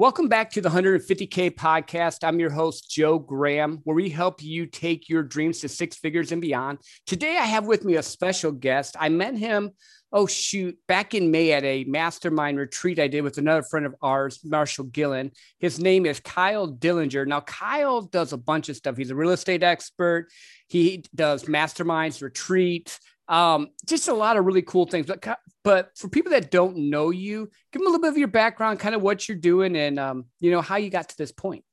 [0.00, 2.26] Welcome back to the 150K podcast.
[2.26, 6.32] I'm your host, Joe Graham, where we help you take your dreams to six figures
[6.32, 6.78] and beyond.
[7.04, 8.96] Today, I have with me a special guest.
[8.98, 9.72] I met him,
[10.10, 13.94] oh, shoot, back in May at a mastermind retreat I did with another friend of
[14.00, 15.32] ours, Marshall Gillen.
[15.58, 17.26] His name is Kyle Dillinger.
[17.26, 18.96] Now, Kyle does a bunch of stuff.
[18.96, 20.28] He's a real estate expert,
[20.66, 23.00] he does masterminds, retreats,
[23.30, 25.06] um, just a lot of really cool things.
[25.06, 28.28] But but for people that don't know you, give them a little bit of your
[28.28, 31.32] background, kind of what you're doing, and um, you know how you got to this
[31.32, 31.64] point.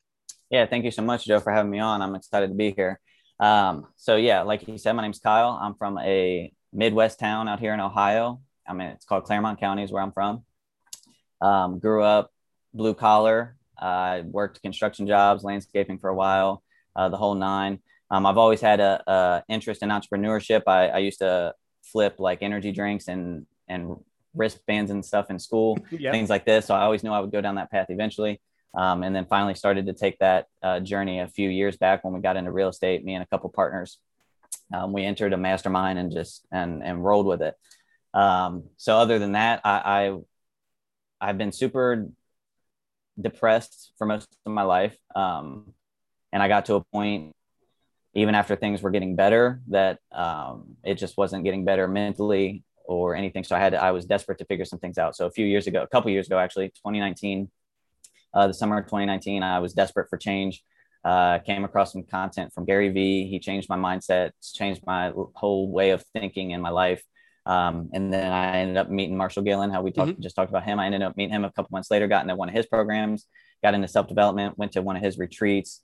[0.50, 2.02] Yeah, thank you so much, Joe, for having me on.
[2.02, 3.00] I'm excited to be here.
[3.40, 5.60] Um, so yeah, like you said, my name's Kyle.
[5.62, 8.42] I'm from a Midwest town out here in Ohio.
[8.68, 10.44] I mean, it's called Clermont County, is where I'm from.
[11.42, 12.32] Um, grew up
[12.74, 13.56] blue collar.
[13.80, 16.64] I uh, worked construction jobs, landscaping for a while,
[16.96, 17.80] uh, the whole nine.
[18.10, 20.64] Um, I've always had a, a interest in entrepreneurship.
[20.68, 21.54] I, I, used to
[21.84, 23.98] flip like energy drinks and and
[24.34, 26.14] wristbands and stuff in school, yep.
[26.14, 26.66] things like this.
[26.66, 28.42] So I always knew I would go down that path eventually.
[28.76, 32.14] Um, and then finally started to take that uh, journey a few years back when
[32.14, 33.04] we got into real estate.
[33.04, 33.98] Me and a couple partners,
[34.74, 37.56] um, we entered a mastermind and just and and rolled with it.
[38.14, 40.20] Um, so other than that, I,
[41.20, 42.08] I have been super
[43.20, 45.74] depressed for most of my life, um,
[46.32, 47.36] and I got to a point
[48.18, 53.16] even after things were getting better, that um, it just wasn't getting better mentally or
[53.16, 53.44] anything.
[53.44, 55.16] So I had to, I was desperate to figure some things out.
[55.16, 57.48] So a few years ago, a couple years ago, actually, 2019,
[58.34, 60.64] uh, the summer of 2019, I was desperate for change.
[61.06, 63.28] Uh, came across some content from Gary Vee.
[63.28, 67.04] He changed my mindset, changed my whole way of thinking in my life.
[67.46, 70.24] Um, and then I ended up meeting Marshall Gillen, how we talked, mm-hmm.
[70.24, 70.80] just talked about him.
[70.80, 73.28] I ended up meeting him a couple months later, got into one of his programs,
[73.62, 75.84] got into self development, went to one of his retreats.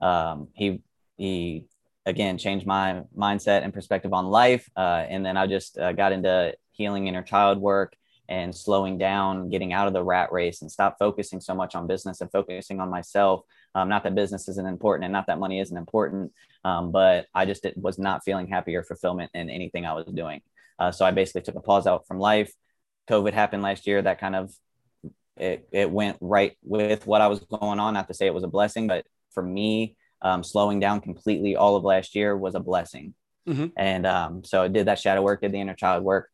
[0.00, 0.82] Um, he
[1.20, 1.66] he
[2.06, 4.68] again changed my mindset and perspective on life.
[4.74, 7.94] Uh, and then I just uh, got into healing inner child work
[8.26, 11.86] and slowing down, getting out of the rat race and stop focusing so much on
[11.86, 13.42] business and focusing on myself.
[13.74, 16.32] Um, not that business isn't important and not that money isn't important,
[16.64, 20.40] um, but I just was not feeling happy or fulfillment in anything I was doing.
[20.78, 22.50] Uh, so I basically took a pause out from life.
[23.10, 24.00] COVID happened last year.
[24.00, 24.54] That kind of
[25.36, 27.92] it, it went right with what I was going on.
[27.92, 31.76] Not to say it was a blessing, but for me, um, slowing down completely all
[31.76, 33.14] of last year was a blessing.
[33.48, 33.66] Mm-hmm.
[33.76, 36.28] And um, so I did that shadow work, did the inner child work.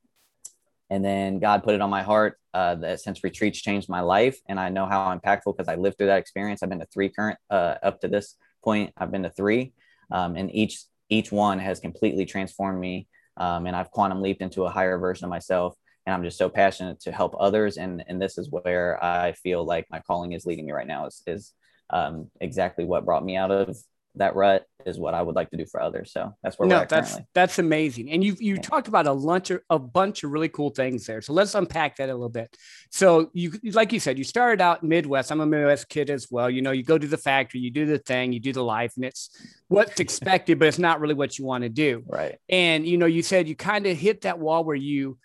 [0.90, 4.38] And then God put it on my heart uh, that since retreats changed my life,
[4.46, 6.62] and I know how impactful because I lived through that experience.
[6.62, 8.92] I've been to three current uh, up to this point.
[8.96, 9.72] I've been to three,
[10.12, 13.08] um, and each each one has completely transformed me.
[13.36, 15.76] Um, and I've quantum leaped into a higher version of myself.
[16.06, 17.76] And I'm just so passionate to help others.
[17.76, 21.06] And and this is where I feel like my calling is leading me right now.
[21.06, 21.52] Is is
[21.90, 23.76] um, exactly what brought me out of
[24.16, 26.12] that rut is what I would like to do for others.
[26.12, 27.28] So that's where no, that's currently.
[27.34, 28.10] that's amazing.
[28.10, 28.62] And you you yeah.
[28.62, 31.20] talked about a lunch a bunch of really cool things there.
[31.20, 32.56] So let's unpack that a little bit.
[32.90, 35.30] So you like you said, you started out Midwest.
[35.30, 36.48] I'm a Midwest kid as well.
[36.48, 38.94] You know, you go to the factory, you do the thing, you do the life,
[38.96, 39.30] and it's
[39.68, 42.02] what's expected, but it's not really what you want to do.
[42.06, 42.38] Right.
[42.48, 45.18] And you know, you said you kind of hit that wall where you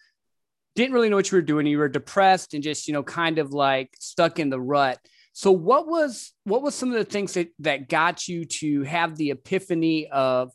[0.75, 1.65] didn't really know what you were doing.
[1.65, 4.99] You were depressed and just, you know, kind of like stuck in the rut.
[5.33, 9.15] So what was what was some of the things that that got you to have
[9.15, 10.51] the epiphany of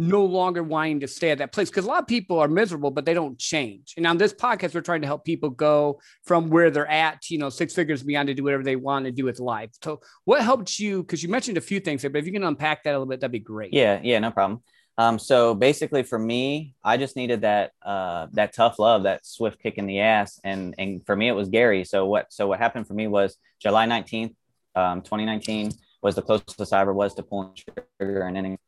[0.00, 1.68] no longer wanting to stay at that place?
[1.68, 3.94] Because a lot of people are miserable but they don't change.
[3.96, 7.34] And on this podcast we're trying to help people go from where they're at to,
[7.34, 9.70] you know six figures beyond to do whatever they want to do with life.
[9.82, 12.44] So what helped you because you mentioned a few things there but if you can
[12.44, 13.74] unpack that a little bit that'd be great.
[13.74, 14.62] Yeah yeah no problem
[14.98, 19.62] um, so basically, for me, I just needed that uh, that tough love, that swift
[19.62, 21.84] kick in the ass, and and for me, it was Gary.
[21.84, 24.34] So what so what happened for me was July nineteenth,
[24.74, 25.70] um, twenty nineteen,
[26.02, 27.54] was the closest I ever was to pulling
[27.98, 28.58] trigger and ending.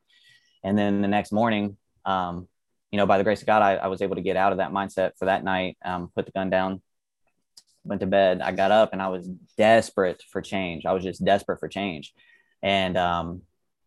[0.62, 2.46] And then the next morning, um,
[2.92, 4.58] you know, by the grace of God, I, I, was able to get out of
[4.58, 5.78] that mindset for that night.
[5.84, 6.80] Um, put the gun down,
[7.82, 8.40] went to bed.
[8.40, 9.26] I got up and I was
[9.56, 10.86] desperate for change.
[10.86, 12.14] I was just desperate for change,
[12.62, 13.42] and um,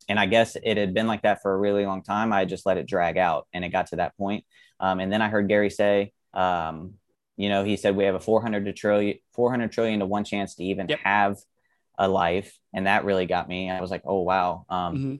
[0.07, 2.33] and I guess it had been like that for a really long time.
[2.33, 4.45] I just let it drag out, and it got to that point.
[4.79, 6.95] Um, and then I heard Gary say, um,
[7.37, 10.55] you know, he said we have a 400 to trillion, 400 trillion to one chance
[10.55, 10.99] to even yep.
[10.99, 11.37] have
[11.97, 13.69] a life, and that really got me.
[13.69, 15.15] I was like, oh wow, um, mm-hmm.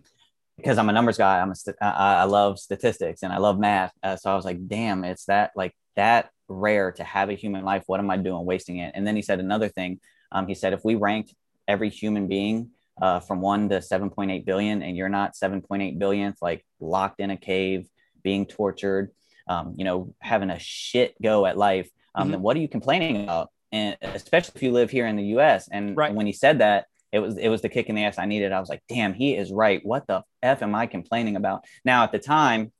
[0.57, 1.39] because I'm a numbers guy.
[1.39, 3.93] I'm a st- I, I love statistics and I love math.
[4.01, 7.63] Uh, so I was like, damn, it's that like that rare to have a human
[7.63, 7.83] life.
[7.87, 8.93] What am I doing wasting it?
[8.95, 9.99] And then he said another thing.
[10.31, 11.33] Um, he said if we ranked
[11.67, 12.71] every human being
[13.03, 17.35] uh, from one to 7.8 billion, and you're not 7.8 billionth, like locked in a
[17.35, 17.85] cave,
[18.23, 19.11] being tortured,
[19.45, 22.31] um, you know, having a shit go at life, um, mm-hmm.
[22.31, 23.49] then what are you complaining about?
[23.73, 25.67] And especially if you live here in the U.S.
[25.69, 26.13] And, right.
[26.13, 28.53] when he said that, it was it was the kick in the ass I needed.
[28.53, 29.85] I was like, damn, he is right.
[29.85, 31.65] What the f am I complaining about?
[31.83, 32.71] Now at the time,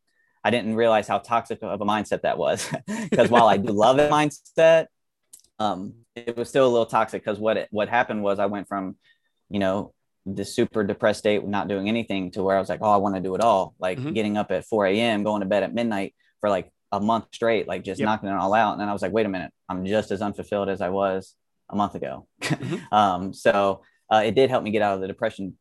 [0.42, 2.68] I didn't realize how toxic of a mindset that was
[3.12, 4.88] because while I do love that mindset,
[5.60, 8.68] um, it was still a little toxic because what it, what happened was I went
[8.68, 8.96] from,
[9.50, 9.94] you know,
[10.26, 13.16] the super depressed state, not doing anything, to where I was like, oh, I want
[13.16, 14.14] to do it all, like mm-hmm.
[14.14, 17.68] getting up at 4 a.m., going to bed at midnight for like a month straight,
[17.68, 18.06] like just yep.
[18.06, 18.74] knocking it all out.
[18.74, 21.36] And then I was like, wait a minute, I'm just as unfulfilled as I was
[21.70, 22.28] a month ago.
[22.42, 22.78] Mm-hmm.
[22.94, 23.82] um, so
[24.12, 25.58] uh, it did help me get out of the depression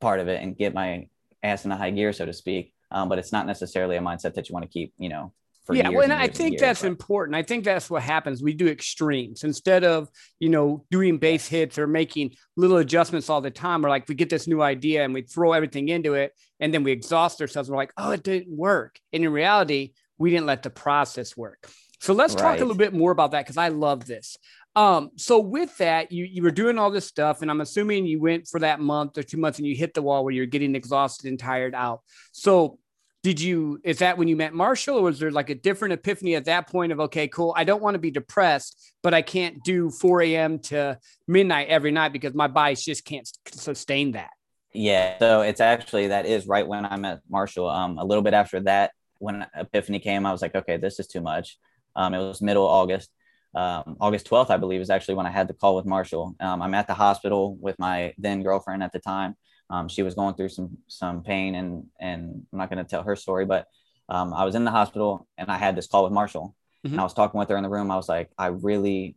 [0.00, 1.08] part of it and get my
[1.42, 2.72] ass in a high gear, so to speak.
[2.90, 5.32] Um, but it's not necessarily a mindset that you want to keep, you know,
[5.70, 6.88] yeah, well, and, and I think years, that's but.
[6.88, 7.36] important.
[7.36, 8.42] I think that's what happens.
[8.42, 10.08] We do extremes instead of
[10.38, 13.84] you know doing base hits or making little adjustments all the time.
[13.84, 16.84] Or like we get this new idea and we throw everything into it, and then
[16.84, 17.70] we exhaust ourselves.
[17.70, 18.98] We're like, oh, it didn't work.
[19.12, 21.68] And in reality, we didn't let the process work.
[22.00, 22.42] So let's right.
[22.42, 24.36] talk a little bit more about that because I love this.
[24.76, 28.20] Um, so with that, you you were doing all this stuff, and I'm assuming you
[28.20, 30.74] went for that month or two months, and you hit the wall where you're getting
[30.74, 32.00] exhausted and tired out.
[32.32, 32.78] So
[33.24, 36.36] did you is that when you met marshall or was there like a different epiphany
[36.36, 39.64] at that point of okay cool i don't want to be depressed but i can't
[39.64, 44.30] do 4 a.m to midnight every night because my body just can't sustain that
[44.72, 48.34] yeah so it's actually that is right when i met marshall um, a little bit
[48.34, 51.58] after that when epiphany came i was like okay this is too much.
[51.96, 53.10] Um, it was middle august
[53.54, 56.34] um, august 12th i believe is actually when i had the call with marshall.
[56.40, 59.34] Um, i'm at the hospital with my then girlfriend at the time
[59.70, 63.02] um, she was going through some some pain, and and I'm not going to tell
[63.02, 63.66] her story, but
[64.08, 66.94] um, I was in the hospital and I had this call with Marshall, mm-hmm.
[66.94, 67.90] and I was talking with her in the room.
[67.90, 69.16] I was like, I really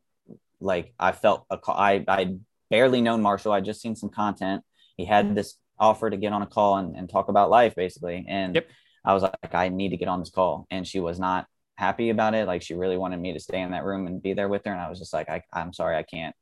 [0.60, 1.76] like I felt a call.
[1.76, 2.36] I I
[2.70, 3.52] barely known Marshall.
[3.52, 4.64] I just seen some content.
[4.96, 8.26] He had this offer to get on a call and, and talk about life basically,
[8.28, 8.68] and yep.
[9.04, 11.46] I was like, I need to get on this call, and she was not
[11.76, 12.48] happy about it.
[12.48, 14.72] Like she really wanted me to stay in that room and be there with her,
[14.72, 16.36] and I was just like, I, I'm sorry, I can't.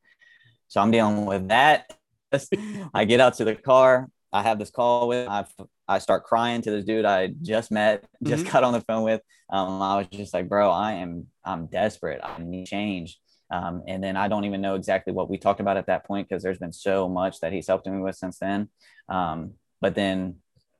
[0.68, 1.92] So I'm dealing with that
[2.94, 4.10] I get out to the car.
[4.32, 5.28] I have this call with.
[5.28, 5.46] I
[5.88, 8.52] I start crying to this dude I just met, just mm-hmm.
[8.52, 9.22] got on the phone with.
[9.50, 12.22] Um, I was just like, bro, I am I'm desperate.
[12.24, 13.20] I need change.
[13.52, 16.28] Um, and then I don't even know exactly what we talked about at that point
[16.28, 18.70] because there's been so much that he's helped me with since then.
[19.08, 20.38] Um, but then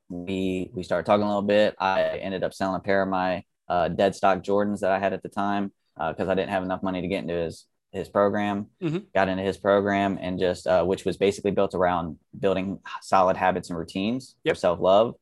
[0.10, 1.76] we we started talking a little bit.
[1.80, 5.14] I ended up selling a pair of my uh, dead stock Jordans that I had
[5.14, 7.66] at the time because uh, I didn't have enough money to get into his
[7.96, 9.00] his program, mm-hmm.
[9.14, 13.70] got into his program, and just uh, which was basically built around building solid habits
[13.70, 14.56] and routines yep.
[14.56, 15.16] for self love,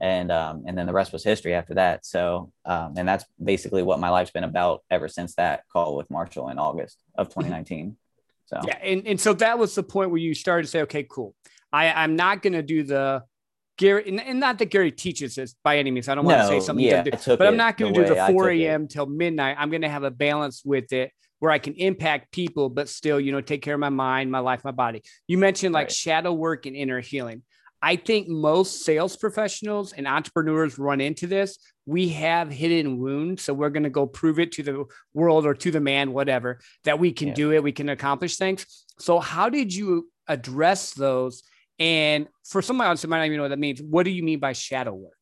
[0.00, 2.06] and um, and then the rest was history after that.
[2.06, 6.10] So, um, and that's basically what my life's been about ever since that call with
[6.10, 7.86] Marshall in August of 2019.
[7.86, 7.94] Mm-hmm.
[8.46, 11.06] So yeah, and, and so that was the point where you started to say, okay,
[11.08, 11.34] cool.
[11.72, 13.22] I I'm not going to do the
[13.76, 16.08] Gary, and, not that Gary teaches this by any means.
[16.08, 18.14] I don't want no, to say something, yeah, do, but I'm not going to do
[18.14, 18.88] the 4 a.m.
[18.88, 19.56] till midnight.
[19.58, 23.18] I'm going to have a balance with it where I can impact people, but still,
[23.18, 25.02] you know, take care of my mind, my life, my body.
[25.26, 25.92] You mentioned like right.
[25.92, 27.42] shadow work and inner healing.
[27.82, 31.58] I think most sales professionals and entrepreneurs run into this.
[31.86, 33.42] We have hidden wounds.
[33.42, 34.84] So we're going to go prove it to the
[35.14, 37.34] world or to the man, whatever, that we can yeah.
[37.34, 38.84] do it, we can accomplish things.
[38.98, 41.42] So, how did you address those?
[41.78, 44.22] And for someone else who might not even know what that means, what do you
[44.22, 45.14] mean by shadow work?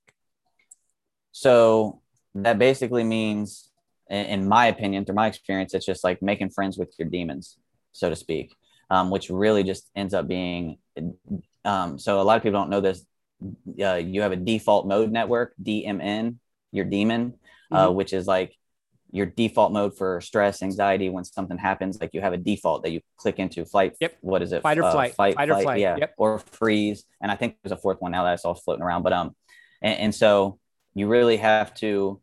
[1.30, 2.02] So,
[2.34, 3.67] that basically means
[4.10, 7.58] in my opinion, through my experience, it's just like making friends with your demons,
[7.93, 8.55] so to speak,
[8.90, 10.78] um, which really just ends up being.
[11.64, 13.05] Um, so a lot of people don't know this.
[13.81, 16.37] Uh, you have a default mode network, DMN,
[16.72, 17.34] your demon,
[17.70, 17.96] uh, mm-hmm.
[17.96, 18.55] which is like
[19.10, 21.08] your default mode for stress, anxiety.
[21.08, 23.94] When something happens, like you have a default that you click into flight.
[24.00, 24.16] Yep.
[24.20, 24.62] What is it?
[24.62, 25.14] Fight or uh, flight.
[25.14, 25.80] Fight, fight, or flight.
[25.80, 25.97] Yeah.
[25.97, 26.14] Yep.
[26.18, 27.04] Or freeze.
[27.21, 29.02] And I think there's a fourth one now that's all floating around.
[29.02, 29.35] But um,
[29.82, 30.59] and, and so
[30.94, 32.21] you really have to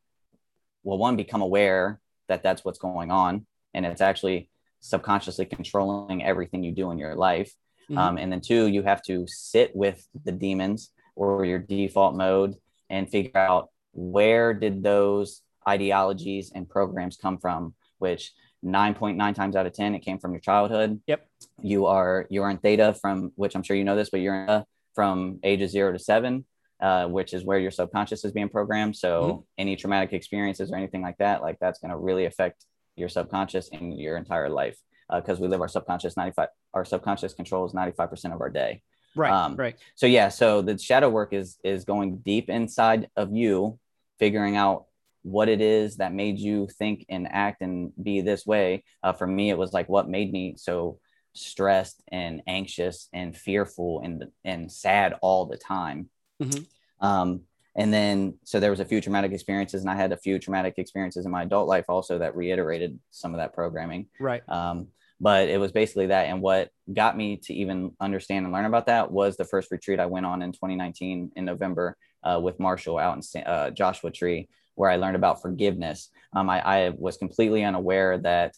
[0.85, 1.99] well one become aware
[2.29, 4.49] that that's what's going on and it's actually
[4.79, 7.53] subconsciously controlling everything you do in your life.
[7.89, 7.97] Mm-hmm.
[7.99, 12.55] um, and then two you have to sit with the demons or your default mode
[12.89, 18.31] and figure out where did those ideologies and programs come from which
[18.63, 20.99] 9.9 times out of 10 it came from your childhood.
[21.05, 21.27] Yep.
[21.61, 24.45] You are you are in theta from which i'm sure you know this but you're
[24.45, 24.63] in
[24.95, 26.45] from ages zero to seven
[26.81, 28.95] uh, which is where your subconscious is being programmed.
[28.95, 29.41] So mm-hmm.
[29.57, 32.65] any traumatic experiences or anything like that, like that's going to really affect
[32.95, 34.77] your subconscious and your entire life
[35.13, 38.81] because uh, we live our subconscious 95 our subconscious controls 95% of our day
[39.15, 43.33] right um, right so yeah so the shadow work is is going deep inside of
[43.33, 43.79] you
[44.19, 44.85] figuring out
[45.21, 49.27] what it is that made you think and act and be this way uh, for
[49.27, 50.99] me it was like what made me so
[51.33, 56.09] stressed and anxious and fearful and and sad all the time
[56.41, 57.05] Mm-hmm.
[57.05, 57.41] Um,
[57.75, 60.75] and then, so there was a few traumatic experiences, and I had a few traumatic
[60.77, 64.07] experiences in my adult life also that reiterated some of that programming.
[64.19, 64.47] Right.
[64.47, 64.87] Um,
[65.19, 66.27] but it was basically that.
[66.27, 69.99] And what got me to even understand and learn about that was the first retreat
[69.99, 74.49] I went on in 2019 in November uh, with Marshall out in uh, Joshua Tree,
[74.75, 76.09] where I learned about forgiveness.
[76.33, 78.55] Um, I, I, was completely unaware that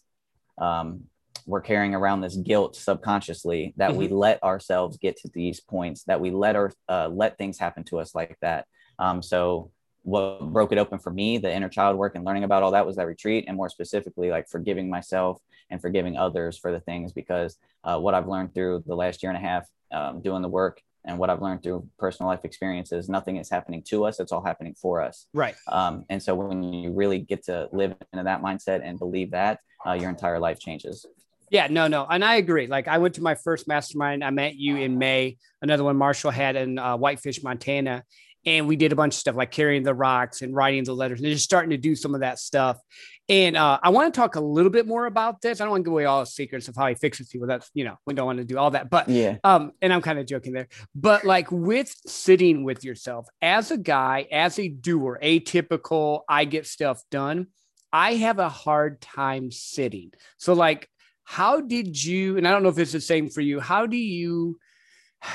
[0.58, 1.04] um,
[1.48, 4.00] we're carrying around this guilt subconsciously that Mm-hmm.
[4.00, 7.84] we let ourselves get to these points that we let our uh, let things happen
[7.86, 8.66] to us like that
[9.00, 9.72] um, so
[10.04, 12.86] what broke it open for me the inner child work and learning about all that
[12.86, 15.40] was that retreat and more specifically like forgiving myself
[15.70, 19.32] and forgiving others for the things because uh, what i've learned through the last year
[19.32, 23.10] and a half um, doing the work and what i've learned through personal life experiences
[23.10, 25.56] nothing is happening to us it's all happening for us Right.
[25.70, 29.60] um, and so when you really get to live into that mindset and believe that
[29.86, 31.06] uh, your entire life changes
[31.50, 32.06] Yeah, no, no.
[32.06, 32.68] And I agree.
[32.68, 34.24] Like I went to my first mastermind.
[34.24, 35.38] I met you in May.
[35.62, 38.04] Another one Marshall had in uh, Whitefish, Montana.
[38.46, 41.20] And we did a bunch of stuff like carrying the rocks and writing the letters
[41.20, 42.80] and just starting to do some of that stuff.
[43.28, 45.60] And uh, I want to talk a little bit more about this.
[45.60, 47.48] I don't want to give away all the secrets of how he fixes people.
[47.48, 48.90] That's, you know, we don't want to do all that.
[48.90, 53.28] But yeah um, and I'm kind of joking there, but like with sitting with yourself
[53.42, 57.48] as a guy, as a doer, atypical, I get stuff done.
[57.92, 60.12] I have a hard time sitting.
[60.38, 60.90] So, like,
[61.30, 63.98] how did you, and I don't know if it's the same for you, how do
[63.98, 64.58] you,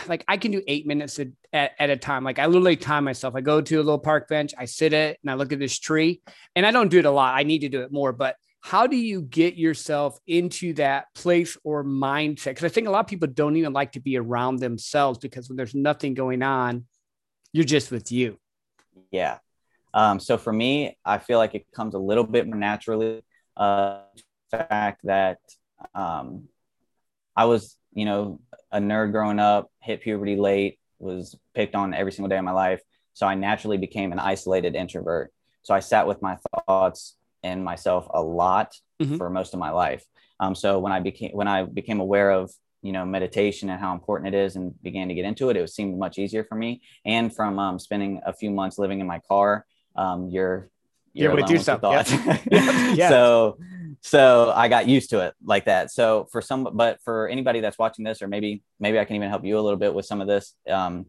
[0.08, 2.24] like, I can do eight minutes a, at, at a time.
[2.24, 3.34] Like, I literally time myself.
[3.34, 5.78] I go to a little park bench, I sit it, and I look at this
[5.78, 6.22] tree,
[6.56, 7.36] and I don't do it a lot.
[7.36, 11.58] I need to do it more, but how do you get yourself into that place
[11.62, 12.52] or mindset?
[12.52, 15.50] Because I think a lot of people don't even like to be around themselves because
[15.50, 16.86] when there's nothing going on,
[17.52, 18.38] you're just with you.
[19.10, 19.38] Yeah.
[19.92, 23.22] Um, so for me, I feel like it comes a little bit more naturally.
[23.54, 24.04] Uh,
[24.50, 25.38] fact that
[25.94, 26.48] um,
[27.36, 32.12] I was, you know, a nerd growing up, hit puberty late, was picked on every
[32.12, 32.80] single day of my life.
[33.14, 35.32] So I naturally became an isolated introvert.
[35.62, 39.16] So I sat with my thoughts and myself a lot Mhm.
[39.18, 40.04] for most of my life.
[40.40, 42.50] Um, so when I became when I became aware of
[42.82, 45.68] you know meditation and how important it is and began to get into it, it
[45.70, 46.82] seemed much easier for me.
[47.04, 49.64] And from um, spending a few months living in my car,
[49.96, 50.68] um, you're
[51.12, 51.80] You're with alone your yourself.
[51.82, 52.06] Yep.
[52.06, 52.92] thoughts.
[52.96, 53.08] Yep.
[53.10, 53.58] So
[54.00, 55.90] so I got used to it like that.
[55.90, 59.28] So for some, but for anybody that's watching this, or maybe maybe I can even
[59.28, 60.54] help you a little bit with some of this.
[60.68, 61.06] Um,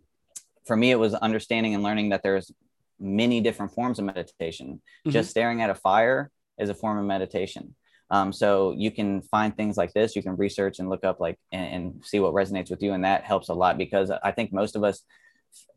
[0.65, 2.51] for me, it was understanding and learning that there's
[2.99, 4.81] many different forms of meditation.
[5.05, 5.11] Mhm.
[5.11, 7.75] Just staring at a fire is a form of meditation.
[8.09, 10.15] Um, so you can find things like this.
[10.15, 13.03] You can research and look up like and, and see what resonates with you, and
[13.03, 15.03] that helps a lot because I think most of us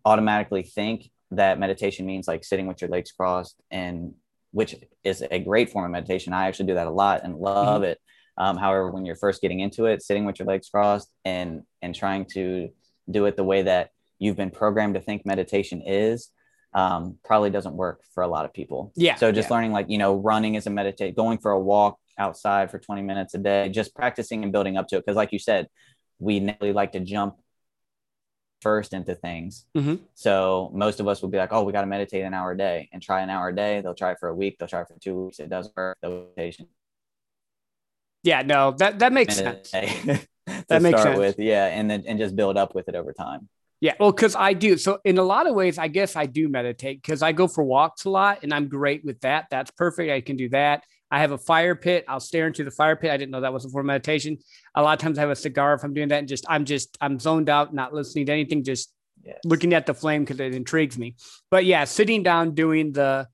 [0.05, 4.15] automatically think that meditation means like sitting with your legs crossed and
[4.57, 6.33] which is a great form of meditation.
[6.33, 7.99] I actually do that a lot and love it.
[8.39, 11.95] Um, however, when you're first getting into it, sitting with your legs crossed and and
[11.95, 12.71] trying to
[13.11, 16.31] do it the way that you've been programmed to think meditation is,
[16.73, 18.93] um, probably doesn't work for a lot of people.
[18.97, 19.57] Yeah, So just yeah.
[19.57, 23.03] learning like you know running is a meditate, going for a walk outside for 20
[23.03, 25.05] minutes a day, just practicing and building up to it.
[25.05, 25.69] Because like you said,
[26.19, 27.35] we naturally like to jump
[28.63, 29.67] first into things.
[29.77, 30.01] Mhm.
[30.15, 32.57] So most of us would be like, oh, we got to meditate an hour a
[32.57, 33.81] day and try an hour a day.
[33.81, 34.59] They'll try it for a week.
[34.59, 35.39] They'll try it for two weeks.
[35.41, 35.99] It doesn't work.
[36.03, 36.69] The meditation.
[38.23, 39.73] Yeah, no, that that makes sense.
[40.69, 41.19] That makes sense.
[41.19, 43.49] with, yeah, and then and just build up with it over time.
[43.81, 44.79] Yeah, well, because I do.
[44.79, 47.63] So in a lot of ways, I guess I do meditate because I go for
[47.63, 49.47] walks a lot, and I'm great with that.
[49.51, 50.11] That's perfect.
[50.11, 50.85] I can do that.
[51.11, 52.05] I have a fire pit.
[52.09, 53.11] I'll stare into the fire pit.
[53.11, 54.39] I didn't know that was a form of meditation.
[54.75, 56.65] A lot of times I have a cigar if I'm doing that, and just I'm
[56.65, 58.93] just I'm zoned out, not listening to anything, just
[59.25, 59.39] Yes.
[59.45, 61.17] looking at the flame because it intrigues me.
[61.51, 63.27] But yeah, sitting down doing the,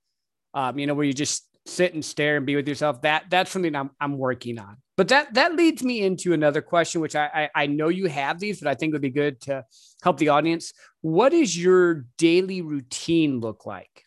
[0.54, 3.02] um, you know, where you just sit and stare and be with yourself.
[3.02, 4.78] That that's something I'm I'm working on.
[4.96, 8.38] But that that leads me into another question, which I I, I know you have
[8.40, 9.66] these, but I think would be good to
[10.02, 10.72] help the audience.
[11.02, 14.04] What does your daily routine look like?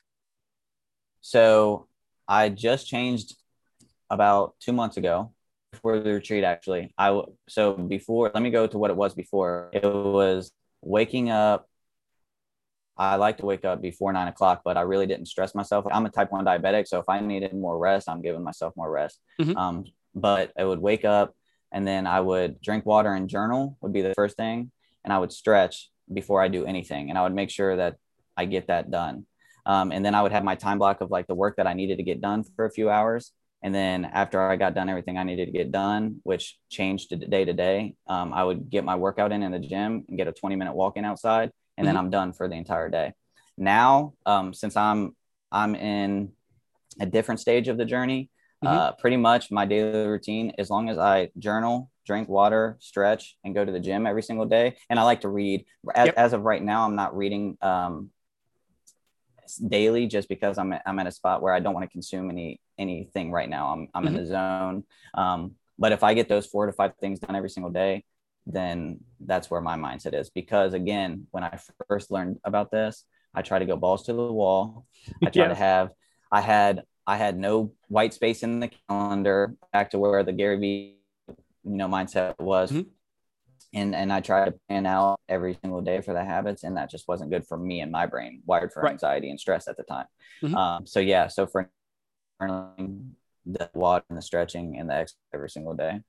[1.21, 1.87] So
[2.27, 3.35] I just changed
[4.09, 5.33] about two months ago
[5.71, 6.43] before the retreat.
[6.43, 8.31] Actually, I w- so before.
[8.33, 9.69] Let me go to what it was before.
[9.73, 11.67] It was waking up.
[12.97, 15.85] I like to wake up before nine o'clock, but I really didn't stress myself.
[15.91, 18.89] I'm a type one diabetic, so if I needed more rest, I'm giving myself more
[18.89, 19.19] rest.
[19.39, 19.55] Mhm.
[19.57, 21.35] Um, but I would wake up
[21.73, 24.71] and then I would drink water and journal would be the first thing,
[25.03, 27.97] and I would stretch before I do anything, and I would make sure that
[28.37, 29.25] I get that done.
[29.65, 31.73] Um, and then I would have my time block of like the work that I
[31.73, 33.33] needed to get done for a few hours.
[33.65, 37.15] And then after I got done everything I needed to get done, which changed to
[37.15, 40.27] day to day, um, I would get my workout in in the gym and get
[40.27, 41.99] a 20 minute walk in outside, and then Mhm.
[41.99, 43.13] I'm done for the entire day.
[43.57, 45.15] Now, um, since I'm
[45.51, 46.31] I'm in
[46.99, 48.29] a different stage of the journey,
[48.61, 53.55] uh, pretty much my daily routine, as long as I journal, drink water, stretch, and
[53.55, 55.65] go to the gym every single day, and I like to read.
[55.95, 56.17] As, Yep.
[56.17, 58.11] as of right now, I'm not reading um,
[59.67, 62.59] daily just because I'm I'm at a spot where I don't want to consume any
[62.77, 63.73] anything right now.
[63.73, 64.83] I'm I'm in the zone.
[65.13, 68.05] Um, but if I get those four to five things done every single day,
[68.45, 70.29] then that's where my mindset is.
[70.29, 74.31] Because again, when I first learned about this, I try to go balls to the
[74.31, 74.85] wall.
[75.23, 75.91] I try to have
[76.31, 80.57] I had I had no white space in the calendar back to where the Gary
[80.57, 80.95] Vee
[81.27, 82.89] you know mindset was mm-hmm.
[83.75, 86.89] And and i tried to plan out every single day for the habits and that
[86.89, 88.93] just wasn't good for me and my brain wired for right.
[88.93, 90.05] anxiety and stress at the time
[90.41, 90.55] mm-hmm.
[90.55, 91.69] um, so yeah so for
[92.39, 95.99] the water and the stretching and the exercise every single day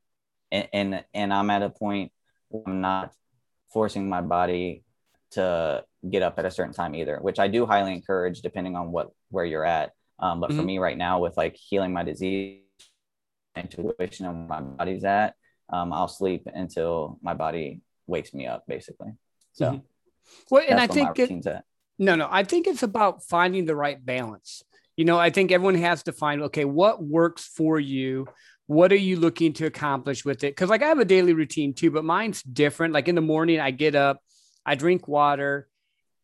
[0.50, 2.11] and, and and i'm at a point
[2.49, 3.12] where i'm not
[3.73, 4.82] forcing my body
[5.32, 8.90] to get up at a certain time either which i do highly encourage depending on
[8.92, 10.61] what where you're at um, but mm-hmm.
[10.61, 12.61] for me right now with like healing my disease
[13.56, 15.35] intuition and my body's at
[15.70, 19.12] um, i'll sleep until my body wakes me up basically.
[19.52, 19.78] So mm-hmm.
[20.50, 21.30] well and i think it,
[21.99, 24.62] no no i think it's about finding the right balance.
[24.96, 28.26] You know i think everyone has to find okay what works for you?
[28.68, 30.54] What are you looking to accomplish with it?
[30.54, 32.94] Because like i have a daily routine too but mine's different.
[32.94, 34.20] Like in the morning i get up
[34.64, 35.68] i drink water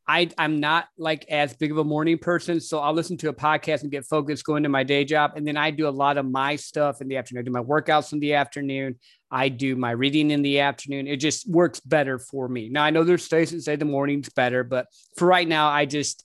[0.06, 2.60] I, I'm not like as big of a morning person.
[2.60, 5.32] So I'll listen to a podcast and get focused going to my day job.
[5.36, 7.42] And then I do a lot of my stuff in the afternoon.
[7.42, 8.98] I do my workouts in the afternoon.
[9.30, 11.06] I do my reading in the afternoon.
[11.06, 12.68] It just works better for me.
[12.68, 15.86] Now I know there's studies that say the morning's better, but for right now, I
[15.86, 16.24] just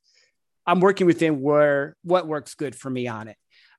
[0.65, 3.37] I'm working within where what works good for me on it.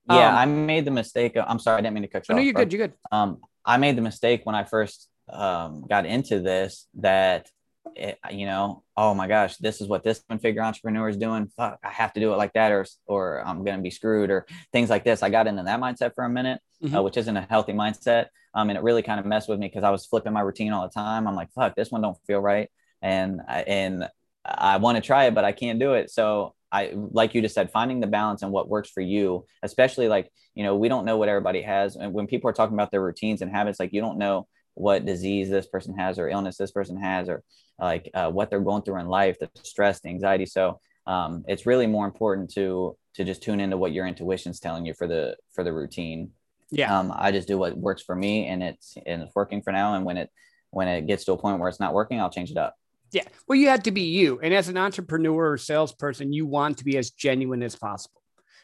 [0.09, 1.35] Yeah, um, I made the mistake.
[1.35, 2.39] Of, I'm sorry, I didn't mean to cut you oh, off.
[2.39, 2.73] No, you're good.
[2.73, 2.93] You're good.
[3.11, 7.47] Um, I made the mistake when I first um, got into this that
[7.95, 11.47] it, you know, oh my gosh, this is what this one figure entrepreneur is doing.
[11.55, 14.45] Fuck, I have to do it like that, or or I'm gonna be screwed, or
[14.71, 15.23] things like this.
[15.23, 16.95] I got into that mindset for a minute, mm-hmm.
[16.95, 18.27] uh, which isn't a healthy mindset.
[18.53, 20.73] Um, and it really kind of messed with me because I was flipping my routine
[20.73, 21.27] all the time.
[21.27, 22.69] I'm like, fuck, this one don't feel right,
[23.01, 24.07] and and
[24.45, 26.09] I want to try it, but I can't do it.
[26.09, 30.07] So I like you just said, finding the balance and what works for you, especially
[30.07, 32.91] like you know, we don't know what everybody has, and when people are talking about
[32.91, 34.47] their routines and habits, like you don't know
[34.79, 37.43] what disease this person has or illness this person has or
[37.79, 40.45] like uh, what they're going through in life the stress the anxiety.
[40.45, 44.85] So um, it's really more important to to just tune into what your intuition's telling
[44.85, 46.31] you for the for the routine.
[46.71, 46.97] Yeah.
[46.97, 49.95] Um, i just do what works for me and it's and it's working for now.
[49.95, 50.29] And when it
[50.69, 52.75] when it gets to a point where it's not working i'll change it up.
[53.11, 53.23] Yeah.
[53.47, 54.39] Well you have to be you.
[54.41, 58.21] And as an entrepreneur or salesperson you want to be as genuine as possible.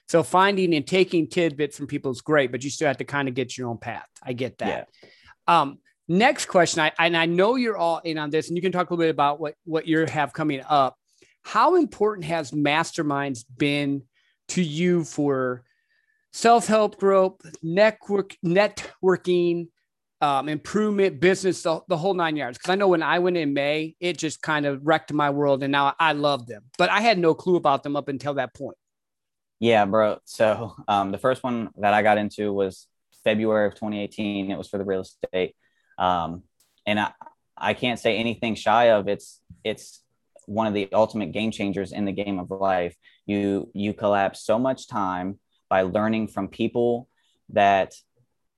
[0.08, 3.28] So finding and taking tidbits from people is great but you still have to kind
[3.28, 4.08] of get your own path.
[4.22, 4.88] I get that.
[5.04, 5.62] Yeah.
[5.62, 8.72] um Next question, I, and I know you're all in on this, and you can
[8.72, 10.98] talk a little bit about what what you have coming up.
[11.44, 14.04] How important has masterminds been
[14.50, 15.64] to you for
[16.32, 19.70] self help growth, network networking,
[20.22, 22.60] um, improvement, business, the, the whole nine yards?
[22.60, 25.64] Because I know when I went in May, it just kind of wrecked my world,
[25.64, 28.54] and now I love them, but I had no clue about them up until that
[28.54, 28.78] point.
[29.60, 30.20] Yeah, bro.
[30.26, 32.88] So um, the first one that I got into was
[33.24, 34.52] February of 2018.
[34.52, 35.56] It was for the real estate.
[35.98, 36.44] Um,
[36.86, 37.12] and I,
[37.58, 40.02] I can't say anything shy of it's it's
[40.46, 42.96] one of the ultimate game changers in the game of life.
[43.26, 47.08] You you collapse so much time by learning from people
[47.50, 47.94] that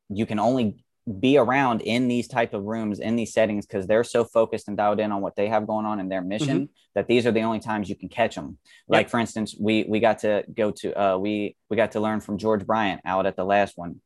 [0.09, 0.83] you can only
[1.19, 4.75] be around in these type of rooms in these settings because they're so focused and
[4.75, 6.71] dialed in on what they have going on in their mission mm-hmm.
[6.95, 8.57] that these are the only times you can catch them
[8.89, 9.11] like yep.
[9.11, 12.37] for instance we we got to go to uh, we we got to learn from
[12.37, 14.01] george bryant out at the last one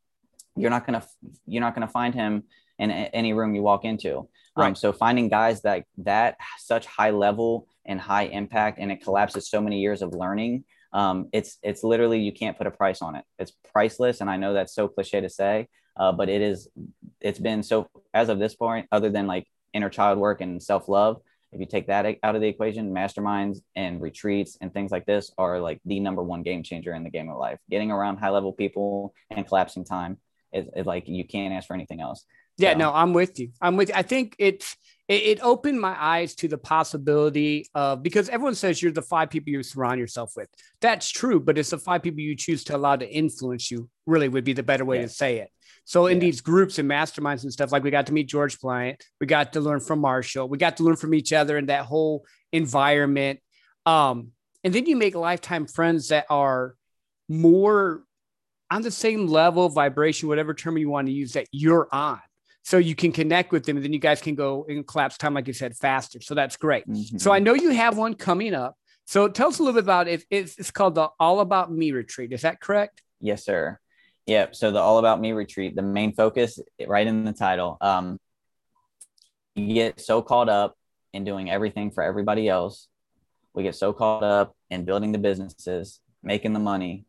[0.56, 1.04] you're not gonna
[1.48, 2.44] you're not gonna find him
[2.80, 4.18] in any room you walk into.
[4.18, 4.68] Um, right.
[4.68, 9.50] Um, so finding guys that that such high level and high impact, and it collapses
[9.50, 10.64] so many years of learning.
[10.94, 13.24] Um, it's it's literally you can't put a price on it.
[13.40, 16.68] It's priceless, and I know that's so cliche to say, uh, but it is.
[17.22, 20.90] It's been so as of this point, other than like inner child work and self
[20.90, 21.22] love.
[21.54, 25.34] If you take that out of the equation, masterminds and retreats and things like this
[25.38, 27.60] are like the number one game changer in the game of life.
[27.70, 30.18] Getting around high level people and collapsing time
[30.54, 32.26] is, is like you can't ask for anything else.
[32.58, 33.52] Yeah, no, I'm with you.
[33.62, 33.96] I'm with you.
[33.96, 34.76] I think it's
[35.08, 39.30] it, it, opened my eyes to the possibility of because everyone says you're the five
[39.30, 40.48] people you surround yourself with.
[40.80, 44.30] That's true, but it's the five people you choose to allow to influence you, really
[44.30, 45.04] would be the better way yeah.
[45.04, 45.50] to say it.
[45.84, 49.04] So in these groups and masterminds and stuff, like we got to meet George Bryant,
[49.20, 51.86] we got to learn from Marshall, we got to learn from each other in that
[51.86, 53.40] whole environment.
[53.86, 54.30] Um,
[54.64, 56.76] and then you make lifetime friends that are
[57.28, 58.04] more
[58.70, 62.22] on the same level vibration, whatever term you want to use that you're on
[62.64, 65.34] so you can connect with them and then you guys can go and collapse time
[65.34, 66.22] like you said faster.
[66.22, 66.88] So that's great.
[66.88, 67.18] Mm-hmm.
[67.18, 68.76] so i know you have one coming up.
[69.06, 70.24] So tell us a little bit about it.
[70.30, 72.32] It's, it's called the all about me retreat.
[72.32, 73.02] Is that correct?
[73.20, 73.80] Yes sir.
[74.28, 74.56] Yep.
[74.56, 78.20] So the all about me retreat the main focus right in the title um
[79.56, 80.78] you get so caught up
[81.14, 82.88] in doing everything for everybody else.
[83.54, 87.06] We get so caught up in building the businesses making the money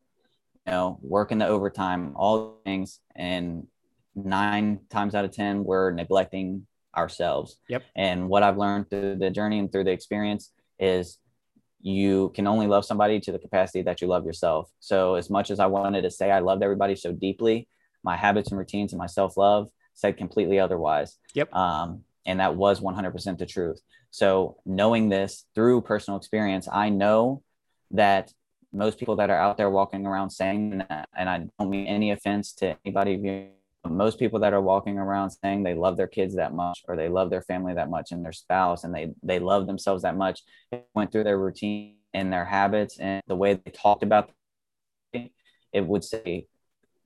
[0.67, 3.67] you know working the overtime all things and
[4.15, 7.59] nine times out of 10, we're neglecting ourselves.
[7.69, 7.85] Yep.
[7.97, 11.19] And what I've learned through the journey and through the experience is
[11.81, 14.71] you can only love somebody to the capacity that you love yourself.
[14.79, 17.69] So, as much as I wanted to say I loved everybody so deeply,
[18.05, 21.19] my habits and routines and my self love said completely otherwise.
[21.35, 21.53] Yep.
[21.55, 23.81] Um, and that was 100% the truth.
[24.11, 27.43] So knowing this through personal experience, I know
[27.91, 28.33] that
[28.73, 32.11] most people that are out there walking around saying that, and I don't mean any
[32.11, 33.51] offense to anybody,
[33.89, 37.09] most people that are walking around saying they love their kids that much or they
[37.09, 40.41] love their family that much and their spouse and they they love themselves that much
[40.95, 44.31] went through their routine and their habits and the way they talked about
[45.13, 45.33] it,
[45.73, 46.47] it would say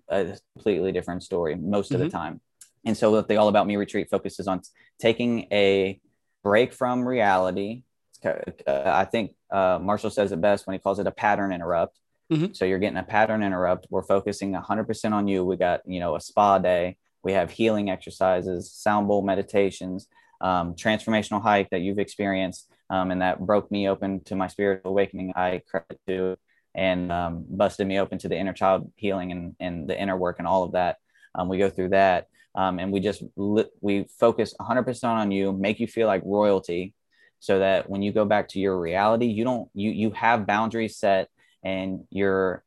[0.08, 2.08] a completely different story most of mm-hmm.
[2.08, 2.40] the time
[2.84, 4.60] and so the all about me retreat focuses on
[5.00, 5.98] taking a
[6.42, 7.82] break from reality
[8.24, 8.34] uh,
[8.66, 11.98] I think uh, Marshall says it best when he calls it a pattern interrupt.
[12.32, 12.52] Mm-hmm.
[12.52, 13.86] So you're getting a pattern interrupt.
[13.90, 15.44] We're focusing 100% on you.
[15.44, 16.96] We got, you know, a spa day.
[17.22, 20.08] We have healing exercises, sound bowl meditations,
[20.40, 24.90] um, transformational hike that you've experienced um, and that broke me open to my spiritual
[24.90, 25.32] awakening.
[25.34, 26.36] I credit to
[26.74, 30.38] and um, busted me open to the inner child healing and, and the inner work
[30.38, 30.98] and all of that.
[31.34, 32.28] Um, we go through that.
[32.54, 36.94] Um, and we just li- we focus 100% on you, make you feel like royalty,
[37.38, 40.96] so that when you go back to your reality you don't you you have boundaries
[40.96, 41.28] set
[41.64, 42.64] and you're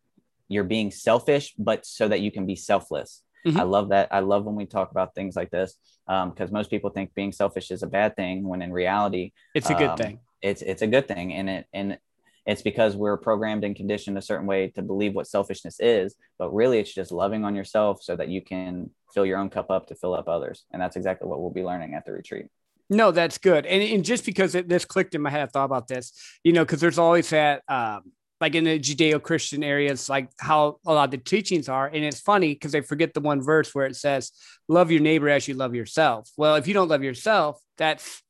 [0.48, 3.24] you're being selfish but so that you can be selfless.
[3.48, 3.60] Mm-hmm.
[3.60, 4.10] i love that.
[4.12, 5.76] I love when we talk about things like this
[6.06, 9.70] because um, most people think being selfish is a bad thing when in reality it's
[9.70, 10.20] a good um, thing.
[10.42, 11.34] it's it's a good thing.
[11.34, 11.98] And it and
[12.46, 16.54] it's because we're programmed and conditioned a certain way to believe what selfishness is but
[16.54, 19.88] really it's just loving on yourself so that you can fill your own cup up
[19.88, 20.66] to fill up others.
[20.72, 22.48] And that's exactly what we'll be learning at the retreat.
[22.90, 23.66] No, that's good.
[23.66, 26.12] And, and just because it, this clicked in my head, I thought about this,
[26.44, 30.80] you know, because there's always that, um, like in the Judeo Christian areas, like how
[30.86, 31.88] a lot of the teachings are.
[31.88, 34.32] And it's funny because they forget the one verse where it says,
[34.68, 36.30] love your neighbor as you love yourself.
[36.38, 38.22] Well, if you don't love yourself, that's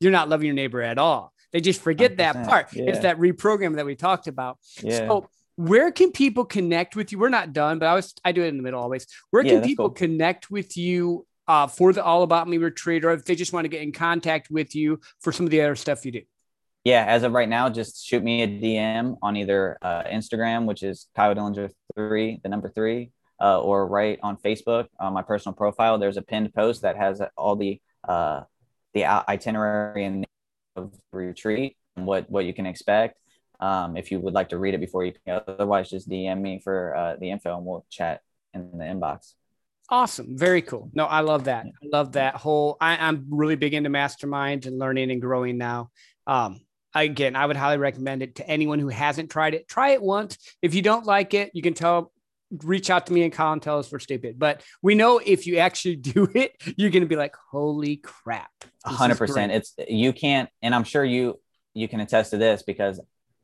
[0.00, 1.32] you're not loving your neighbor at all.
[1.52, 2.72] They just forget that part.
[2.72, 2.84] Yeah.
[2.88, 4.58] It's that reprogram that we talked about.
[4.82, 4.98] Yeah.
[4.98, 7.18] So, where can people connect with you?
[7.18, 9.06] We're not done, but I was I do it in the middle always.
[9.30, 9.94] Where can people cool.
[9.94, 13.64] connect with you uh, for the All About Me retreat, or if they just want
[13.64, 16.22] to get in contact with you for some of the other stuff you do?
[16.88, 20.82] Yeah, as of right now, just shoot me a DM on either uh, Instagram, which
[20.82, 25.54] is Kyle Dillinger three, the number three, uh, or right on Facebook on my personal
[25.54, 25.98] profile.
[25.98, 28.44] There's a pinned post that has all the uh,
[28.94, 30.26] the itinerary and
[30.76, 33.18] of retreat and what what you can expect.
[33.60, 36.58] Um, if you would like to read it before you can, otherwise just DM me
[36.64, 38.22] for uh, the info and we'll chat
[38.54, 39.34] in the inbox.
[39.90, 40.38] Awesome.
[40.38, 40.90] Very cool.
[40.94, 41.66] No, I love that.
[41.66, 42.78] I love that whole.
[42.80, 45.90] I, am really big into masterminds and learning and growing now.
[46.26, 46.60] Um,
[46.94, 49.68] again, I would highly recommend it to anyone who hasn't tried it.
[49.68, 50.38] Try it once.
[50.62, 52.12] If you don't like it, you can tell,
[52.64, 54.38] reach out to me and Colin, tell us we're stupid.
[54.38, 58.50] But we know if you actually do it, you're going to be like, holy crap.
[58.84, 59.52] hundred percent.
[59.52, 61.40] It's, you can't, and I'm sure you,
[61.74, 63.00] you can attest to this because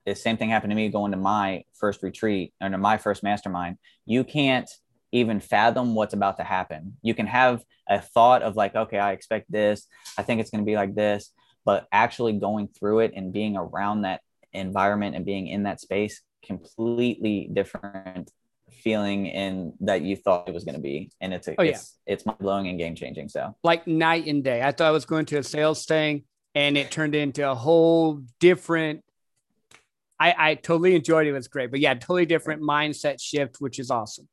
[0.07, 3.23] the same thing happened to me going to my first retreat or to my first
[3.23, 3.79] mastermind.
[4.05, 4.69] You can't,
[5.15, 6.97] even fathom what's about to happen.
[7.01, 9.87] You can have a thought of like, okay, I expect this.
[10.19, 11.31] I think it's going to be like this,
[11.65, 14.21] but actually going through it and being around that
[14.53, 18.31] environment and being in that space, completely different
[18.71, 21.11] feeling in that you thought it was going to be.
[21.21, 23.29] And it's, a, oh, it's, it's mind blowing and game changing.
[23.29, 26.25] So like night and day, I thought I was going to a sales thing
[26.55, 29.03] and it turned into a whole different
[30.21, 31.31] I, I totally enjoyed it.
[31.31, 34.29] It was great, but yeah, totally different mindset shift, which is awesome.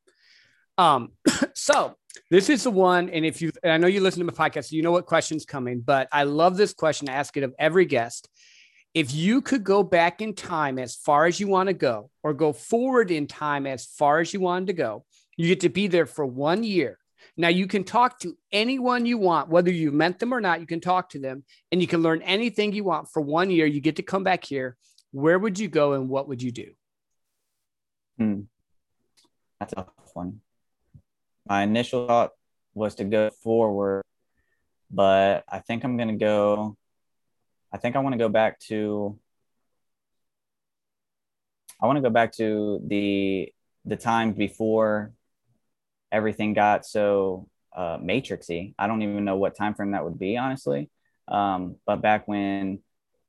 [0.78, 1.12] Um,
[1.54, 1.96] so
[2.30, 4.70] this is the one, and if you, and I know you listen to my podcast,
[4.70, 7.08] so you know what question's coming, but I love this question.
[7.08, 8.28] I ask it of every guest.
[8.94, 12.34] If you could go back in time as far as you want to go, or
[12.34, 15.04] go forward in time as far as you wanted to go,
[15.36, 16.98] you get to be there for one year.
[17.36, 20.60] Now you can talk to anyone you want, whether you met them or not.
[20.60, 23.64] You can talk to them, and you can learn anything you want for one year.
[23.64, 24.76] You get to come back here.
[25.12, 26.72] Where would you go, and what would you do?
[28.18, 28.40] Hmm.
[29.58, 30.40] That's a tough one
[31.46, 32.32] my initial thought
[32.74, 34.02] was to go forward,
[34.90, 36.76] but I think I'm going to go.
[37.72, 39.18] I think I want to go back to.
[41.80, 43.52] I want to go back to the
[43.84, 45.12] the time before
[46.12, 48.74] everything got so uh, matrixy.
[48.78, 50.90] I don't even know what time frame that would be, honestly.
[51.26, 52.80] Um, but back when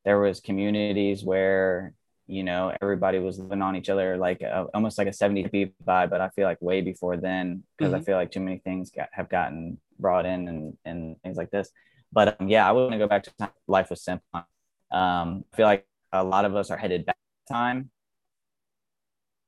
[0.04, 1.93] there was communities where
[2.27, 6.09] you know everybody was living on each other like a, almost like a 70 vibe
[6.09, 8.01] but i feel like way before then because mm-hmm.
[8.01, 11.51] i feel like too many things got, have gotten brought in and, and things like
[11.51, 11.69] this.
[12.12, 13.49] But um, yeah i want to go back to time.
[13.67, 14.45] Life was simple.
[14.91, 17.17] Um, i feel like a lot of us are headed back
[17.49, 17.89] time.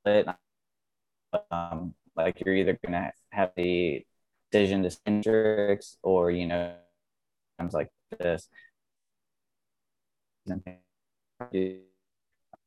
[0.04, 0.36] But
[1.50, 4.04] um, like you're either gonna have the
[4.50, 6.74] decision to centrics or you know
[7.58, 8.48] times like this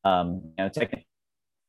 [0.03, 1.07] um, you know, technically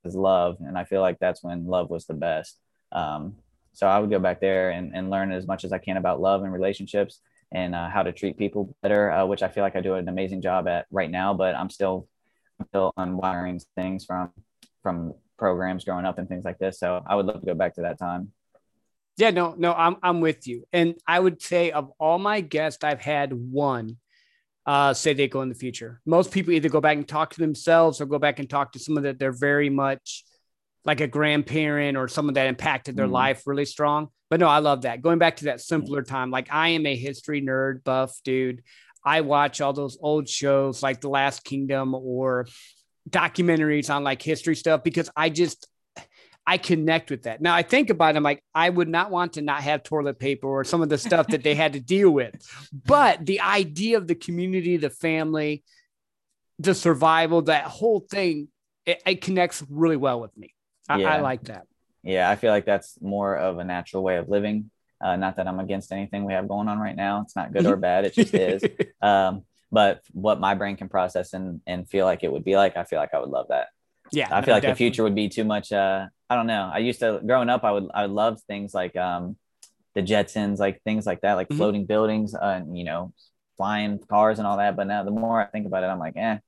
[0.05, 2.59] is love, and I feel like that's when love was the best.
[2.93, 3.37] Um,
[3.73, 6.21] so I would go back there and, and learn as much as I can about
[6.21, 7.21] love and relationships
[7.53, 10.09] and uh, how to treat people better, uh, which I feel like I do an
[10.09, 11.35] amazing job at right now.
[11.35, 12.09] But I'm still
[12.69, 14.31] still unwiring things from
[14.83, 16.79] from programs growing up and things like this.
[16.79, 18.33] So I would love to go back to that time.
[19.17, 20.65] Yeah, no, no, I'm I'm with you.
[20.73, 23.97] And I would say of all my guests, I've had one
[24.71, 26.01] uh, say they go in the future.
[26.07, 28.79] Most people either go back and talk to themselves or go back and talk to
[28.79, 30.23] someone that they're very much
[30.85, 33.11] like a grandparent or someone that impacted their mm.
[33.11, 34.11] life really strong.
[34.29, 35.03] But no, I love that.
[35.03, 38.63] Going back to that simpler time, like I am a history nerd buff dude.
[39.05, 42.47] I watch all those old shows like The Last Kingdom or
[43.09, 45.67] documentaries on like history stuff because I just
[46.47, 47.41] I connect with that.
[47.41, 50.19] Now I think about it, I'm like, I would not want to not have toilet
[50.19, 52.35] paper or some of the stuff that they had to deal with.
[52.87, 55.63] But the idea of the community, the family,
[56.59, 58.49] the survival, that whole thing,
[58.85, 60.55] it, it connects really well with me.
[60.89, 61.15] I, yeah.
[61.15, 61.67] I, like that.
[62.03, 64.71] Yeah, I feel like that's more of a natural way of living.
[65.01, 67.23] Uh, not that I'm against anything we have going on right now.
[67.23, 68.05] It's not good or bad.
[68.05, 68.63] It just is.
[69.03, 72.77] Um, but what my brain can process and and feel like it would be like,
[72.77, 73.69] I feel like I would love that.
[74.13, 74.71] Yeah, I feel no, like definitely.
[74.71, 75.73] the future would be too much.
[75.73, 76.71] Uh, I don't know.
[76.73, 77.65] I used to growing up.
[77.65, 79.37] I would I would love things like um,
[79.95, 81.59] the Jetsons, like things like that, like mm-hmm.
[81.59, 83.13] floating buildings, uh, and you know,
[83.57, 84.77] flying cars and all that.
[84.77, 86.39] But now the more I think about it, I'm like, eh.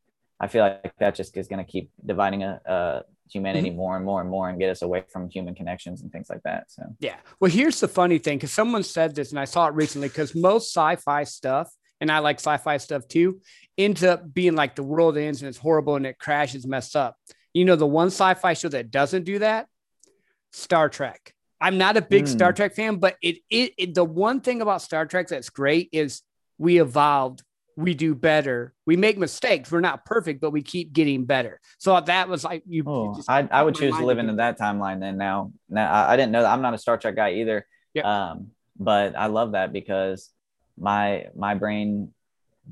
[0.41, 3.77] I feel like that just is going to keep dividing a, a humanity mm-hmm.
[3.77, 6.43] more and more and more and get us away from human connections and things like
[6.43, 6.65] that.
[6.69, 7.15] So yeah.
[7.39, 10.09] Well, here's the funny thing, because someone said this, and I saw it recently.
[10.09, 11.71] Because most sci-fi stuff,
[12.01, 13.41] and I like sci-fi stuff too,
[13.79, 17.17] ends up being like the world ends and it's horrible and it crashes, messed up.
[17.55, 19.69] You know, the one sci-fi show that doesn't do that,
[20.53, 21.35] Star Trek.
[21.61, 22.29] I'm not a big mm.
[22.29, 25.89] Star Trek fan, but it, it, it the one thing about Star Trek that's great
[25.93, 26.23] is
[26.59, 27.43] we evolved
[27.77, 28.75] we do better.
[28.87, 29.71] We make mistakes.
[29.71, 31.61] We're not perfect, but we keep getting better.
[31.79, 32.85] So that was like you.
[32.87, 35.17] Oh, you I, I would choose to live into that timeline then.
[35.17, 36.53] Now, now I, I, didn't know that.
[36.53, 37.67] I'm not a Star Trek guy either.
[37.95, 38.31] Yeah.
[38.31, 40.31] Um, but I love that because
[40.79, 42.13] my my brain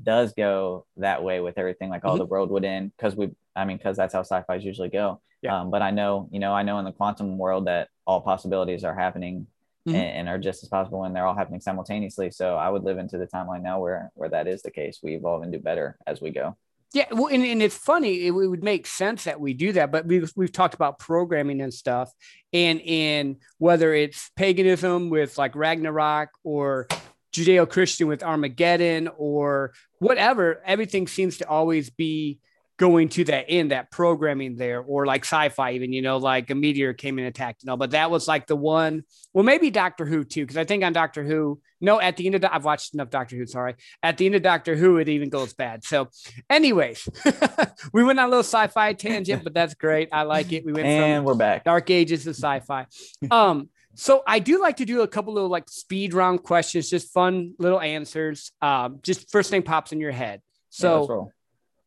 [0.01, 1.89] does go that way with everything.
[1.89, 2.19] Like, all mm-hmm.
[2.19, 3.31] the world would end because we.
[3.53, 5.19] I mean, because that's how sci-fi's usually go.
[5.41, 5.59] Yeah.
[5.59, 8.83] Um, but I know, you know, I know in the quantum world that all possibilities
[8.83, 9.47] are happening
[9.87, 9.95] mm-hmm.
[9.95, 12.31] and, and, are just as possible and they're all happening simultaneously.
[12.31, 14.99] So I would live into the timeline now where where that is the case.
[15.01, 16.55] We evolve and do better as we go.
[16.93, 18.27] Yeah, well, and, and it's funny.
[18.27, 21.73] It, would make sense that we do that, but we've we've talked about programming and
[21.73, 22.11] stuff,
[22.51, 26.89] and in whether it's paganism with like Ragnarok or
[27.33, 32.39] Judeo-Christian with Armageddon or whatever, everything seems to always be
[32.81, 36.55] going to that end, that programming there, or like sci-fi, even you know, like a
[36.55, 37.77] meteor came and attacked and all.
[37.77, 39.03] But that was like the one.
[39.33, 42.33] Well, maybe Doctor Who too, because I think on Doctor Who, no, at the end
[42.33, 43.45] of I've watched enough Doctor Who.
[43.45, 45.83] Sorry, at the end of Doctor Who, it even goes bad.
[45.83, 46.09] So,
[46.49, 47.07] anyways,
[47.93, 50.09] we went on a little sci-fi tangent, but that's great.
[50.11, 50.65] I like it.
[50.65, 51.63] We went and we're back.
[51.63, 52.87] Dark Ages to sci-fi.
[53.29, 53.69] Um.
[53.93, 57.53] So I do like to do a couple of like speed round questions, just fun
[57.59, 58.51] little answers.
[58.61, 60.41] Um, just first thing pops in your head.
[60.69, 61.31] So yeah,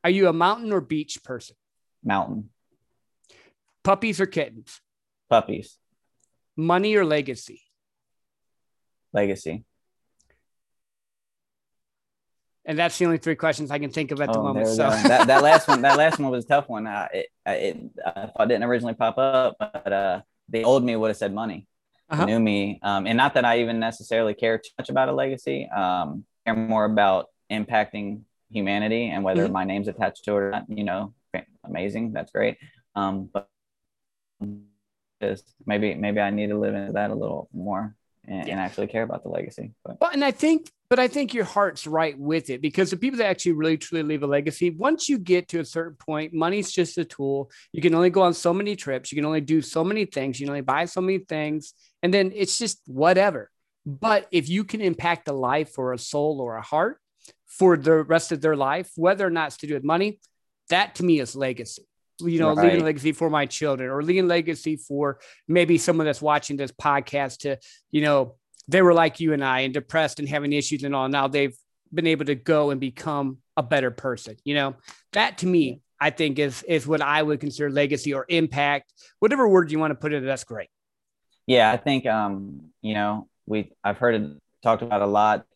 [0.04, 1.56] are you a mountain or beach person?
[2.04, 2.50] Mountain.
[3.82, 4.80] Puppies or kittens?
[5.30, 5.78] Puppies.
[6.56, 7.62] Money or legacy?
[9.12, 9.64] Legacy.
[12.66, 14.68] And that's the only three questions I can think of at the oh, moment.
[14.68, 16.86] So that, that last one, that last one was a tough one.
[16.86, 21.08] I, it, it, uh, I didn't originally pop up, but uh, the old me would
[21.08, 21.66] have said money.
[22.10, 22.26] Uh-huh.
[22.26, 25.66] New me, um, and not that I even necessarily care too much about a legacy.
[25.74, 29.52] Um, care more about impacting humanity and whether mm-hmm.
[29.54, 31.14] my name's attached to it or not, you know,
[31.64, 32.12] amazing.
[32.12, 32.58] That's great.
[32.94, 33.48] Um, but
[35.22, 38.52] just maybe, maybe I need to live into that a little more and, yeah.
[38.52, 39.72] and actually care about the legacy.
[39.82, 39.98] But.
[39.98, 43.18] Well, and I think, but I think your heart's right with it because the people
[43.18, 46.70] that actually really truly leave a legacy, once you get to a certain point, money's
[46.70, 47.50] just a tool.
[47.72, 49.10] You can only go on so many trips.
[49.10, 50.38] You can only do so many things.
[50.38, 51.74] You can only buy so many things.
[52.04, 53.50] And then it's just whatever.
[53.84, 57.00] But if you can impact a life or a soul or a heart,
[57.58, 60.20] for the rest of their life, whether or not it's to do with money,
[60.70, 61.82] that to me is legacy.
[62.20, 62.66] You know, right.
[62.66, 66.70] leaving a legacy for my children or leaving legacy for maybe someone that's watching this
[66.70, 67.58] podcast to,
[67.90, 68.36] you know,
[68.68, 71.08] they were like you and I and depressed and having issues and all.
[71.08, 71.56] Now they've
[71.92, 74.36] been able to go and become a better person.
[74.44, 74.76] You know,
[75.12, 79.48] that to me, I think is is what I would consider legacy or impact, whatever
[79.48, 80.24] word you want to put it.
[80.24, 80.68] That's great.
[81.46, 84.30] Yeah, I think um, you know, we I've heard it
[84.62, 85.46] talked about a lot.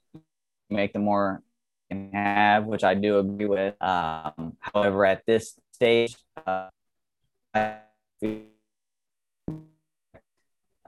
[0.70, 1.42] Make the more
[1.90, 3.82] can have, which I do agree with.
[3.82, 6.16] Um, however, at this stage,
[6.46, 6.68] uh,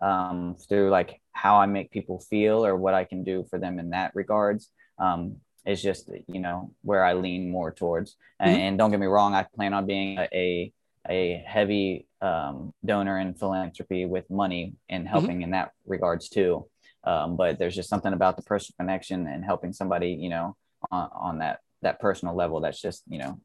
[0.00, 3.78] um, through like how I make people feel or what I can do for them
[3.78, 8.12] in that regards, um, is just you know where I lean more towards.
[8.12, 8.48] Mm-hmm.
[8.48, 10.72] And, and, don't get me wrong, I plan on being a, a
[11.08, 15.10] a heavy um, donor in philanthropy with money and mm-hmm.
[15.10, 15.44] helping mm-hmm.
[15.44, 16.66] in that regards too.
[17.04, 20.56] Um, but there's just something about the personal connection and helping somebody, you know,
[20.90, 23.40] on, on that that personal level that's just you know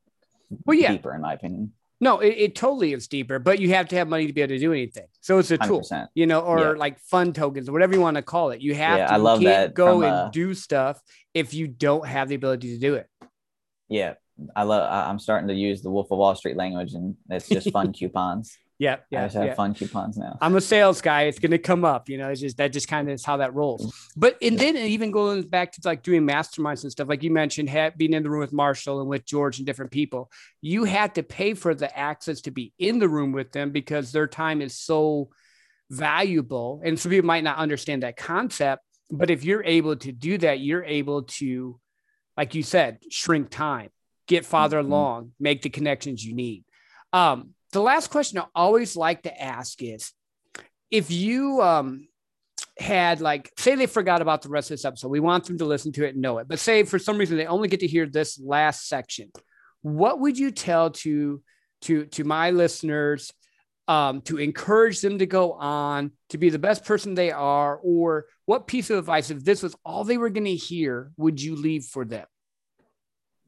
[0.65, 3.87] well yeah deeper in my opinion no it, it, totally is deeper but you have
[3.87, 6.07] to have money to be able to do anything so it's a tool 100%.
[6.15, 6.69] you know or yeah.
[6.71, 9.17] like fun tokens or whatever you want to call it you have yeah, to I
[9.17, 10.99] love that go and uh, do stuff
[11.33, 13.07] if you don't have the ability to do it
[13.89, 14.15] yeah
[14.55, 17.71] i love i'm starting to use the wolf of wall street language and it's just
[17.71, 19.21] fun coupons yeah, yeah.
[19.21, 19.53] I just have yeah.
[19.53, 20.37] fun coupons now.
[20.41, 21.23] I'm a sales guy.
[21.23, 22.29] It's gonna come up, you know.
[22.29, 23.93] It's just that just kind of is how that rolls.
[24.17, 27.69] But and then even going back to like doing masterminds and stuff, like you mentioned,
[27.95, 30.29] being in the room with Marshall and with George and different people,
[30.61, 34.11] you had to pay for the access to be in the room with them because
[34.11, 35.29] their time is so
[35.89, 36.81] valuable.
[36.83, 40.59] And some people might not understand that concept, but if you're able to do that,
[40.59, 41.79] you're able to,
[42.35, 43.89] like you said, shrink time,
[44.27, 44.91] get farther mm-hmm.
[44.91, 46.65] along, make the connections you need.
[47.13, 50.13] Um, the last question I always like to ask is
[50.89, 52.07] if you um,
[52.79, 55.65] had like say they forgot about the rest of this episode we want them to
[55.65, 57.87] listen to it and know it but say for some reason they only get to
[57.87, 59.29] hear this last section
[59.81, 61.41] what would you tell to
[61.81, 63.33] to to my listeners
[63.89, 68.25] um, to encourage them to go on to be the best person they are or
[68.45, 71.57] what piece of advice if this was all they were going to hear would you
[71.57, 72.25] leave for them?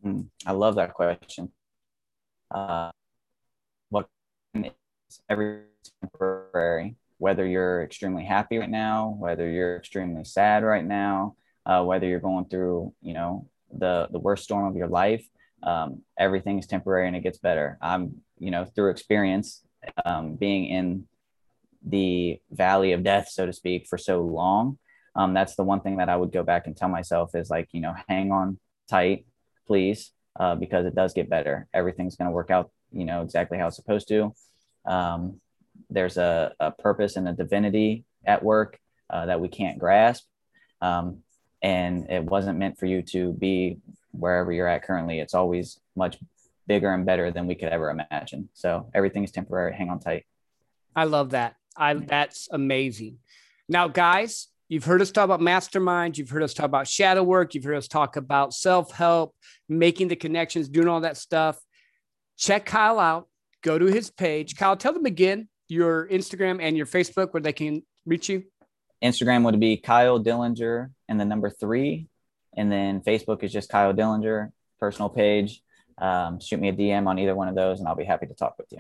[0.06, 1.50] Mm, i love that question.
[2.54, 2.92] Uh,
[5.30, 5.62] every
[6.02, 12.08] temporary whether you're extremely happy right now whether you're extremely sad right now uh, whether
[12.08, 15.26] you're going through you know the the worst storm of your life
[15.64, 17.78] um, is temporary and it gets better.
[17.82, 19.62] I'm you know through experience
[20.06, 21.08] um, being in
[21.86, 24.78] the valley of death so to speak for so long
[25.16, 27.70] um, that's the one thing that i would go back and tell myself is like
[27.72, 29.26] you know hang on tight
[29.68, 31.68] please uh, because it does get better.
[31.74, 34.34] Everything's going to work out you know exactly how it's supposed to
[34.88, 35.40] um,
[35.90, 40.26] there's a, a, purpose and a divinity at work uh, that we can't grasp.
[40.82, 41.20] Um,
[41.62, 43.78] and it wasn't meant for you to be
[44.12, 45.20] wherever you're at currently.
[45.20, 46.18] It's always much
[46.68, 48.50] bigger and better than we could ever imagine.
[48.54, 49.76] So everything is temporary.
[49.76, 50.26] Hang on tight.
[50.96, 51.56] I love that.
[51.76, 53.20] I that's amazing.
[53.70, 56.18] Now, guys, you've heard us talk about masterminds.
[56.18, 57.54] You've heard us talk about shadow work.
[57.54, 59.36] You've heard us talk about self help,
[59.70, 61.60] making the connections, doing all that stuff.
[62.38, 63.28] Check Kyle out
[63.64, 64.56] go to his page.
[64.56, 68.44] Kyle, tell them again your Instagram and your Facebook where they can reach you.
[69.04, 72.08] Instagram would be Kyle Dillinger and the number three.
[72.56, 75.62] And then Facebook is just Kyle Dillinger, personal page.
[76.00, 78.34] Um, shoot me a DM on either one of those and I'll be happy to
[78.34, 78.80] talk with you.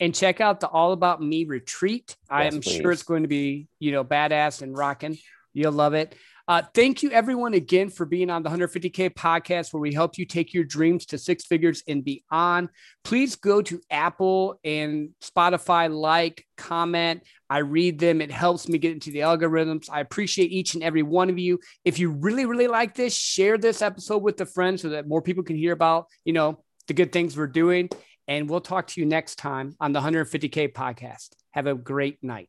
[0.00, 2.04] And check out the All About Me retreat.
[2.08, 2.76] Yes, I am please.
[2.76, 5.18] sure it's going to be, you know, badass and rocking.
[5.52, 6.14] You'll love it.
[6.48, 10.24] Uh, thank you, everyone, again for being on the 150K podcast, where we help you
[10.24, 12.70] take your dreams to six figures and beyond.
[13.04, 17.22] Please go to Apple and Spotify, like, comment.
[17.50, 18.22] I read them.
[18.22, 19.90] It helps me get into the algorithms.
[19.92, 21.60] I appreciate each and every one of you.
[21.84, 25.20] If you really, really like this, share this episode with a friend so that more
[25.20, 27.90] people can hear about, you know, the good things we're doing.
[28.26, 31.28] And we'll talk to you next time on the 150K podcast.
[31.50, 32.46] Have a great night.